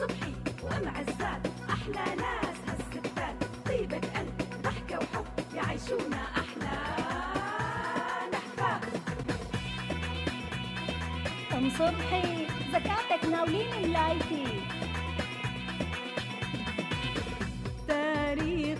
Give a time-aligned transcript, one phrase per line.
[0.00, 3.36] صبحي وام عزات أحلى ناس هالستات.
[3.66, 6.76] طيبة قلب ضحكة وحب يعيشونا أحلى.
[8.32, 8.84] نحفات
[11.54, 14.46] ام صبحي؟ زكاتك ناولين ملايتي
[17.88, 18.78] تاريخ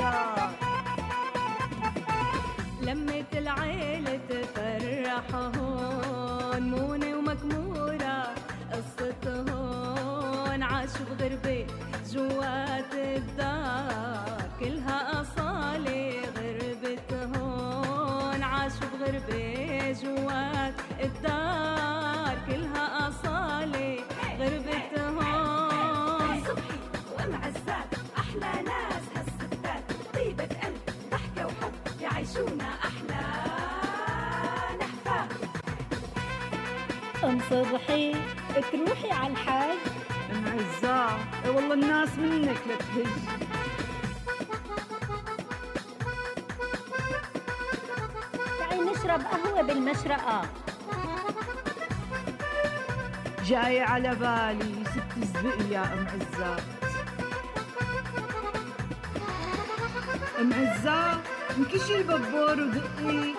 [0.00, 0.52] علينا
[2.82, 8.34] لمة العيلة تفرح هون مونة ومكمورة
[8.72, 11.66] قصة هون عاشوا بغربة
[12.12, 22.05] جوات الدار كلها أصالة غربة هون عاشوا بغربة جوات الدار.
[37.26, 38.12] ام صبحي
[38.72, 39.78] تروحي على الحاج.
[40.30, 43.06] انعزاه إيه والله الناس منك لتهج
[48.58, 50.42] تعي نشرب قهوة بالمشرقة.
[53.44, 56.62] جاي على بالي ست زبق يا أم عزات
[60.40, 61.18] أم عزات
[61.58, 63.34] انكشي الببور ودقي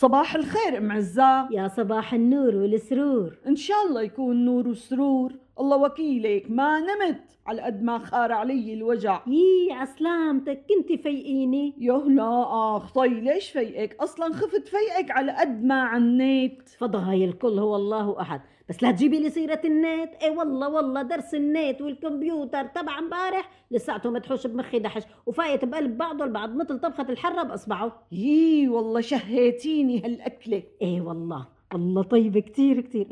[0.00, 3.38] صباح الخير أم عزات يا صباح النور والسرور.
[3.46, 5.32] إن شاء الله يكون نور وسرور.
[5.60, 7.27] الله وكيلك ما نمت.
[7.48, 9.20] على قد ما خار علي الوجع.
[9.26, 12.42] يي عسلامتك كنتي فيقيني يوه لا
[12.76, 16.68] آخ طي ليش فيقك أصلا خفت فيقك على قد ما عنيت.
[16.68, 18.40] فضاي الكل هو الله أحد.
[18.68, 20.14] بس لا تجيبي لي سيرة النت.
[20.22, 22.64] إي والله والله درس النت والكمبيوتر.
[22.64, 25.02] تبع امبارح؟ لساته مدحوش بمخي دحش.
[25.26, 30.62] وفايت بقلب بعضه البعض مثل طبخة الحرة باصبعه يي والله شهيتيني هالأكلة.
[30.82, 33.06] إيه والله والله طيب كتير كتير؟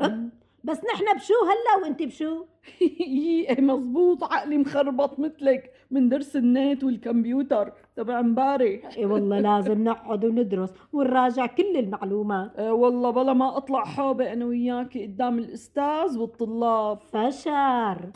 [0.67, 2.45] بس نحن بشو هلا وانت بشو؟
[2.81, 7.71] إيه مزبوط عقلي مخربط مثلك من درس النت والكمبيوتر.
[7.95, 8.97] تبع امبارح.
[8.97, 12.55] إيه والله لازم نقعد وندرس ونراجع كل المعلومات.
[12.59, 16.99] إيه والله بلا ما أطلع حوبة أنا وياكي قدام الأستاذ والطلاب.
[17.01, 18.11] فشر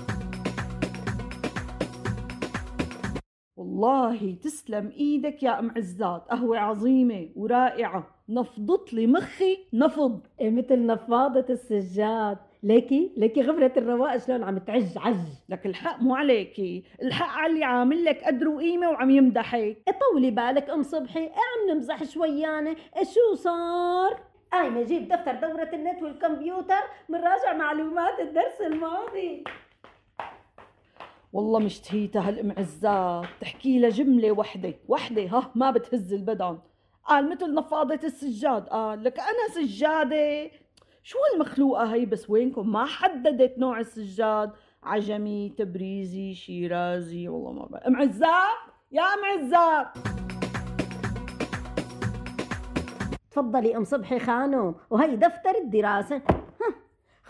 [3.61, 8.07] والله تسلم إيدك يا أم عزات قهوة عظيمة ورائعة.
[8.29, 10.19] نفضت لي مخي نفض.
[10.39, 12.37] إيه مثل نفاضة السجاد.
[12.63, 15.15] ليكي؟ ليكي غفرة الرواق شلون عم تعج عج.
[15.49, 16.83] لك الحق مو عليكي.
[17.01, 19.77] الحق على اللي عامل لك قدر وقيمة وعم يمدحك.
[19.87, 21.19] إيه طولي بالك أم صبحي.
[21.19, 22.75] إيه عم نمزح شويانة.
[22.97, 24.19] إيه شو صار؟
[24.51, 26.81] قايمة جيب دفتر دورة النت والكمبيوتر.
[27.09, 29.43] منراجع معلومات الدرس الماضي.
[31.33, 34.73] والله مشتهيتها هالام عزات تحكي لها جملة وحدة.
[34.87, 36.57] وحدة ها ما بتهز البدن.
[37.05, 38.67] قال مثل نفاضة السجاد.
[38.67, 40.51] قال لك أنا سجادة.
[41.03, 44.51] شو هالمخلوقة هي؟ بس وينكم؟ ما حددت نوع السجاد.
[44.83, 47.27] عجمي تبريزي شيرازي.
[47.27, 48.57] والله ما بقى ام عزات
[48.91, 49.87] يا ام عزات
[53.31, 56.15] تفضلي أم صبحي خانم وهي دفتر الدراسة.
[56.15, 56.50] ها،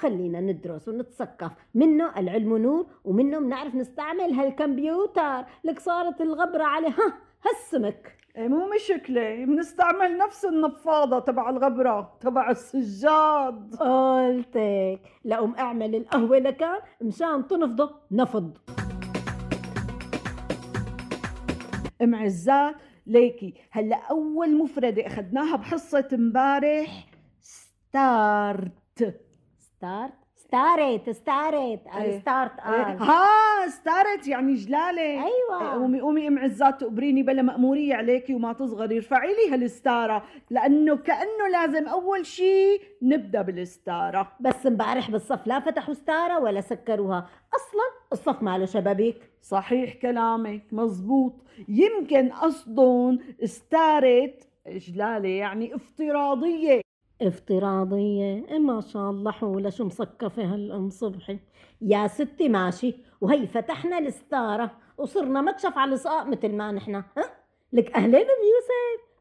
[0.01, 1.51] خلينا ندرس ونتثقف.
[1.75, 5.45] منه العلم نور ومنه بنعرف نستعمل هالكمبيوتر.
[5.63, 7.13] لك صارت الغبرة عليه ها
[7.45, 8.17] هالسمك.
[8.37, 9.45] إيه مو مشكلة.
[9.45, 13.75] بنستعمل نفس النفاضة تبع الغبرة تبع السجاد.
[13.75, 15.01] قلتك.
[15.23, 18.57] لأم أعمل القهوة لكان مشان تنفضه نفض.
[22.01, 22.75] أم عزات
[23.07, 27.07] ليكي هلأ أول مفردة أخذناها بحصة امبارح
[27.41, 29.30] start.
[29.81, 32.19] start start start إيه.
[32.19, 35.01] start ها start يعني جلالة.
[35.01, 40.23] إيه، أيوه قومي قومي أم عزات تقبريني بلا مأمورية عليكي وما تصغري ارفعي لي هالستارة
[40.49, 44.31] لأنه كأنه لازم أول شي نبدأ بالستارة.
[44.39, 47.29] بس امبارح بالصف لا فتحوا ستارة ولا سكروها.
[47.55, 47.83] أصلا
[48.13, 49.31] الصف ماله شبابيك.
[49.41, 51.33] صحيح كلامك مزبوط.
[51.67, 54.33] يمكن قصدهم ستارة
[54.67, 56.81] جلالة يعني افتراضية.
[57.21, 61.39] افتراضية إيه ما شاء الله حولة شو مسقفة هالأم صبحي؟
[61.81, 67.05] يا ستي ماشي وهي فتحنا الستارة وصرنا مكشف على الصقاء مثل ما نحن ها؟
[67.73, 69.11] لك أهلين أم يوسف؟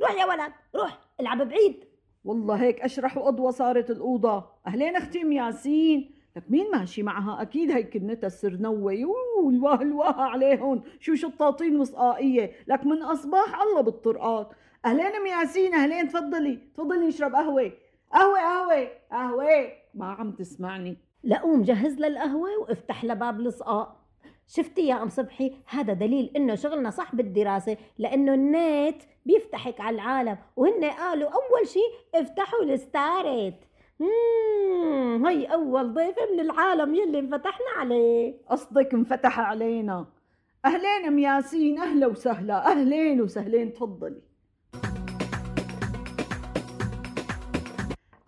[0.00, 1.84] روح يا ولد روح العب بعيد.
[2.24, 4.44] والله هيك أشرح وأضوى صارت الأوضة.
[4.66, 6.14] أهلين أختي أم ياسين.
[6.36, 12.52] لك مين ماشي معها؟ أكيد هي كنتها السرنوه يوه الواه الواه عليهم شو شطاطين وصقائيه
[12.66, 14.50] لك من أصباح الله بالطرقات.
[14.84, 17.72] أهلين أم ياسين؟ أهلين تفضلي تفضلي نشرب قهوة.
[18.12, 19.72] قهوة قهوة قهوة.
[19.94, 20.96] ما عم تسمعني.
[21.24, 24.02] لقوم جهز للقهوة وافتح لباب الصقاء
[24.46, 30.38] شفتي يا أم صبحي؟ هذا دليل إنه شغلنا صح بالدراسة لأنه النت بيفتحك على العالم.
[30.56, 31.80] وهن قالوا أول شي
[32.14, 33.54] افتحوا الستارت.
[34.00, 38.34] مم، هي أول ضيفة من العالم يلي انفتحنا عليه.
[38.48, 40.06] قصدك انفتح علينا.
[40.64, 42.70] أهلين أم ياسين؟ أهلا وسهلا.
[42.72, 44.22] أهلين وسهلين تفضلي.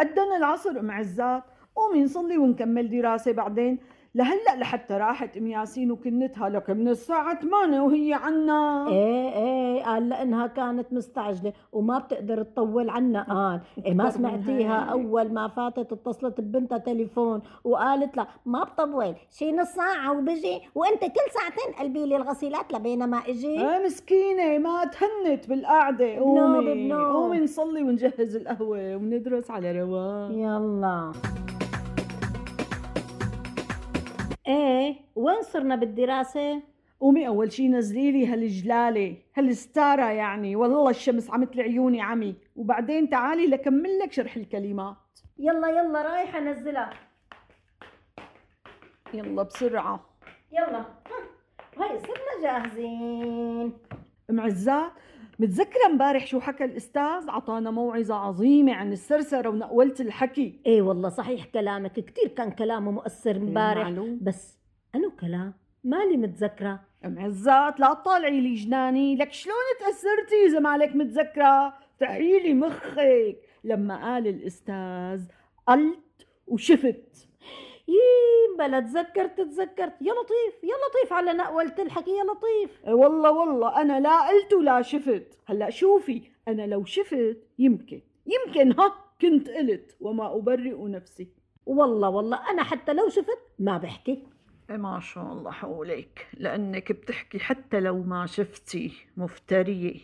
[0.05, 1.43] أدنا العصر ام عزات
[1.77, 3.79] قومي نصلي ونكمل دراسة بعدين.
[4.17, 8.89] لهلا لحتى راحت ام ياسين وكنتها لك من الساعة 8 وهي عنا.
[8.89, 13.23] إيه إيه قال لأنها كانت مستعجلة وما بتقدر تطول عنا.
[13.35, 14.79] قال إيه ما سمعتيها.
[14.79, 21.01] أول ما فاتت اتصلت ببنتها تليفون وقالت لها ما بطول شي نص ساعة وبجي وأنت
[21.01, 23.61] كل ساعتين قلبي لي الغسيلات لبينا ما إجي.
[23.61, 26.15] آه مسكينة ما تهنت بالقعدة.
[26.15, 26.93] بنوب، قومي.
[26.93, 31.13] قومي نصلي ونجهز القهوة وندرس على رواق يلا.
[34.49, 36.63] إيه وين صرنا بالدراسة؟
[37.01, 40.57] قومي أول شي نزلي لي هالجلالة هالستارة يعني.
[40.57, 42.35] والله الشمس لي عيوني عمي.
[42.57, 44.97] وبعدين تعالي لكمل لك شرح الكلمات.
[45.39, 46.91] يلا يلا رايحة انزلها
[49.15, 50.01] يلا بسرعة.
[50.53, 50.79] يلا.
[50.79, 50.87] ها،
[51.79, 53.73] هاي صرنا جاهزين.
[54.31, 54.93] ام عزات
[55.39, 60.61] متذكرة امبارح شو حكى الأستاذ؟ عطانا موعظة عظيمة عن السرسرة ونقولة الحكي.
[60.67, 63.83] إيه والله صحيح كلامك كتير كان كلامه مؤثر امبارح.
[63.83, 64.19] معلوم.
[64.23, 64.59] بس
[64.95, 65.55] أنو كلام؟
[65.85, 66.81] مالي متذكرة.
[67.05, 69.17] ام عزات لا تطالعي لي جناني.
[69.17, 73.37] لك شلون تأثرتي إذا مالك متذكرة؟ تحيلي مخك.
[73.65, 75.23] لما قال الأستاذ
[75.69, 77.29] قلت وشفت.
[77.89, 79.95] يي بلا تذكرت تذكرت.
[80.01, 82.87] يا لطيف يا لطيف على نقولة الحكي يا لطيف.
[82.87, 85.39] إيه والله والله أنا لا قلت ولا شفت.
[85.47, 91.29] هلأ شوفي أنا لو شفت يمكن يمكن ها كنت قلت وما أبرئ نفسي.
[91.67, 94.23] والله والله أنا حتى لو شفت ما بحكي.
[94.71, 96.27] إيه ما شاء الله حولك.
[96.35, 100.01] لأنك بتحكي حتى لو ما شفتي مفترية.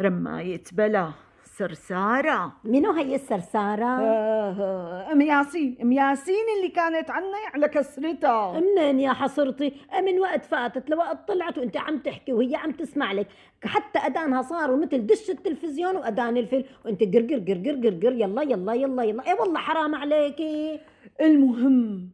[0.00, 1.12] رماية بلا.
[1.58, 5.76] سرسارة منو هي السرسارة؟ آه، أم ياسين.
[5.82, 8.60] أم ياسين اللي كانت عنا على كسرتها.
[8.60, 9.72] منين يا حصرتي؟
[10.06, 13.26] من وقت فاتت لوقت طلعت وانت عم تحكي وهي عم تسمع لك.
[13.64, 16.64] حتى أذانها صاروا مثل دش التلفزيون وأذان الفيلم.
[16.84, 19.26] وانت قرقر قرقر قرقر يلا يلا يلا يلا.
[19.26, 20.80] اي والله حرام عليكي؟
[21.20, 22.10] المهم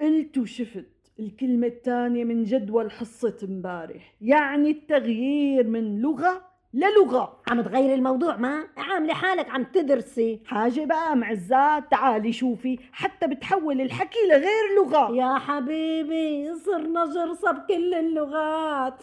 [0.00, 0.86] قلت وشفت
[1.20, 4.14] الكلمة الثانية من جدول حصة امبارح.
[4.20, 10.40] يعني التغيير من لغة للغة عم تغيري الموضوع ما؟ عاملة حالك عم تدرسي.
[10.46, 11.90] حاجة بقى معزات.
[11.90, 12.78] تعالي شوفي.
[12.92, 15.14] حتى بتحول الحكي لغير لغة.
[15.14, 19.02] يا حبيبي صرنا جرصة بكل اللغات.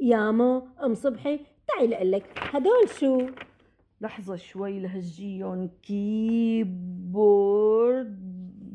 [0.00, 1.40] يا مو ام صبحي.
[1.68, 3.26] تعي لقلك هدول شو؟
[4.00, 7.12] لحظة شوي لهجيهم keyboard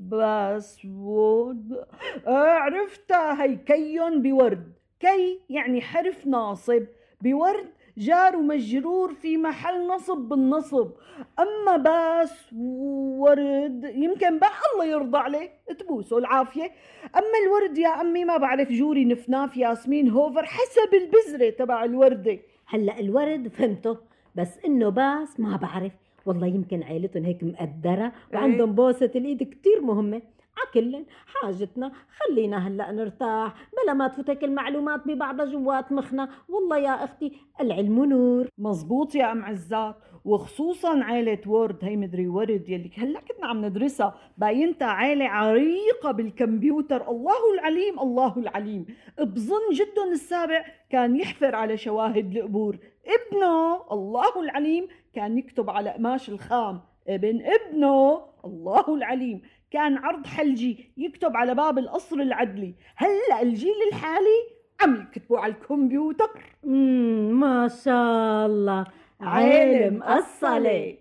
[0.09, 1.85] password.
[2.27, 3.43] آه عرفتها.
[3.43, 4.76] هي key board.
[4.99, 6.83] كي يعني حرف ناصب
[7.21, 7.65] بورد
[7.97, 10.91] جار ومجرور في محل نصب بالنصب.
[11.39, 15.49] أما pass word يمكن بقى الله يرضى عليه
[15.79, 16.71] تبوسه العافية.
[17.15, 22.39] أما الورد يا أمي ما بعرف جوري نفناف ياسمين هوفر حسب البذرة تبع الوردة.
[22.65, 23.97] هلأ الورد فهمته
[24.35, 25.91] بس إنه باس ما بعرف.
[26.25, 30.21] والله يمكن عيلتهم هيك مقدرة وعندهم بوسة الإيد كتير مهمة.
[30.61, 31.91] عكل حاجتنا.
[32.17, 36.29] خلينا هلا نرتاح بلا ما تفوتك المعلومات ببعضها جوات مخنا.
[36.49, 38.47] والله يا أختي العلم نور.
[38.57, 39.95] مزبوط يا أم عزات.
[40.25, 44.15] وخصوصا عائلة word هي مدري ورد يلي هلا كنا عم ندرسها.
[44.37, 47.09] باينتها عائلة عريقة بالكمبيوتر.
[47.11, 48.85] الله العليم الله العليم.
[49.19, 52.77] بظن جدهم السابع كان يحفر على شواهد القبور.
[53.05, 56.81] ابنه الله العليم كان يكتب على قماش الخام.
[57.07, 59.41] ابن ابنه الله العليم.
[59.71, 62.73] كان عرض حلجي يكتب على باب القصر العدلي.
[62.95, 66.29] هلا الجيل الحالي عم يكتبوا على الكمبيوتر.
[66.63, 68.85] مم ما شاء الله.
[69.21, 70.97] علم أصلي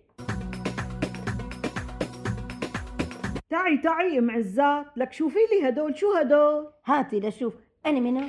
[3.50, 5.98] تعي تعي ام عزات لك شوفي لي هدول.
[5.98, 7.54] شو هدول؟ هاتي لشوف.
[7.86, 8.28] أنا منو؟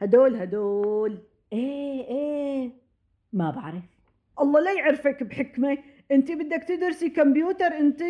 [0.00, 1.18] هدول هدول.
[1.52, 2.70] إيه إيه.
[3.32, 3.84] ما بعرف.
[4.40, 5.78] الله لا يعرفك بحكمة.
[6.10, 8.02] انت بدك تدرسي كمبيوتر انت؟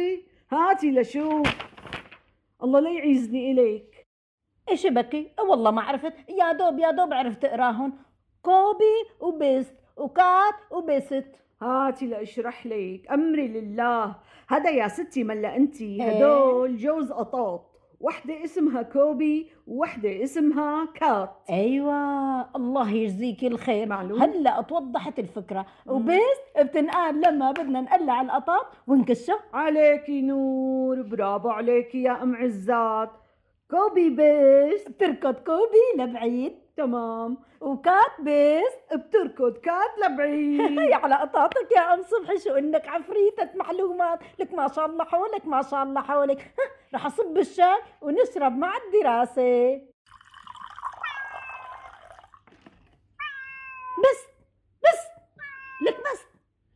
[0.54, 1.46] هاتي لشوف.
[2.62, 4.06] الله لا يعيزني إليك.
[4.68, 6.12] إيش بكي؟ والله ما عرفت.
[6.28, 7.92] يا دوب يا دوب عرفت اقراهن
[8.42, 11.26] copy و paste و cut و paste.
[11.62, 14.16] هاتي لأشرح لك أمري لله.
[14.49, 16.02] هذا يا ستي ملا أنتي.
[16.02, 16.11] إيه.
[16.11, 17.74] هدول جوز قطاط
[18.04, 21.30] وحدة اسمها copy ووحدة اسمها cut.
[21.50, 23.87] أيوه الله يجزيك الخير.
[23.87, 24.23] معلوم.
[24.23, 25.66] هلأ توضحت الفكرة.
[25.87, 33.11] و paste بتنقال لما بدنا نقلع القطاط ونكشه عليكي نور برافو عليكي يا أم عزات.
[33.70, 36.52] copy paste بتركض copy لبعيد.
[36.76, 37.38] تمام.
[37.61, 40.61] و cut paste بتركض cut لبعيد.
[40.81, 45.47] هي على قطاطك يا أم صبحي شو إنك عفريتة معلومات؟ لك ما شاء الله حولك
[45.47, 46.54] ما شاء الله حولك.
[46.95, 49.81] رح أصب الشاي ونشرب مع الدراسة.
[54.04, 54.21] بس
[54.85, 55.00] بس
[55.83, 56.21] لك بس.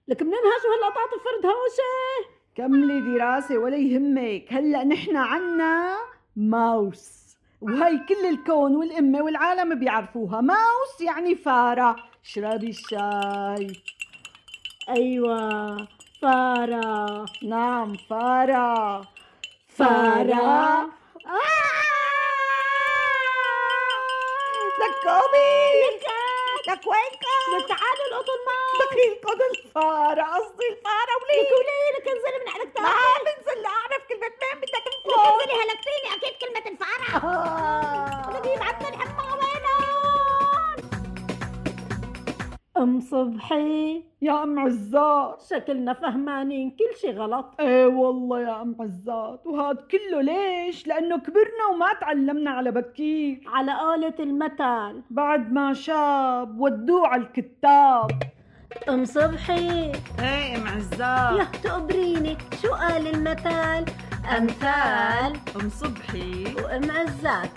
[0.09, 4.53] لك منين هاجوا هالقطاط فرد هوشة كملي دراسة ولا يهمك.
[4.53, 5.97] هلأ نحن عنا
[6.37, 7.28] ماوس.
[7.61, 10.41] وهي كل الكون والأمة والعالم بيعرفوها.
[10.41, 13.73] ماوس يعني فارة اشربي الشاي.
[14.89, 15.77] أيوه
[16.23, 19.01] فارة نعم فارة
[19.69, 20.91] فارة
[24.81, 25.99] لك كوبي
[26.69, 27.28] لك وينكم؟
[27.69, 32.95] تعالوا القطن معك دخيل قد الفارة قصدي الفارة وليه؟ وليه لك انزلي من عليك ما
[33.25, 38.18] بنزل أعرف كلمتين بدك لك انزلي هلكتيني أكيد كلمة الفارة.
[42.79, 47.55] أم صبحي؟ يا أم عزات شكلنا فهمانين كل شي غلط.
[47.61, 53.41] إيه والله يا أم عزات وهاد كله ليش؟ لأنه كبرنا وما تعلمنا على بكير.
[53.47, 58.11] على قولة المثل بعد ما شاب ودوه على الكتاب.
[58.89, 63.93] أم صبحي؟ إيه أم عزات يا تقبريني شو قال المثل
[64.39, 65.33] أمثال.
[65.61, 66.55] أم صبحي.
[66.55, 67.51] وأم عزات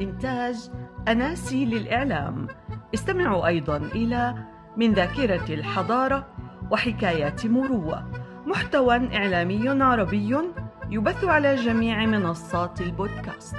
[0.00, 0.70] إنتاج
[1.08, 2.46] أناسي للإعلام.
[2.94, 4.34] استمعوا أيضا إلى
[4.76, 6.26] من ذاكرة الحضارة
[6.70, 8.10] وحكايات مروة.
[8.46, 10.52] محتوى إعلامي عربي
[10.90, 13.56] يبث على جميع منصات البودكاست.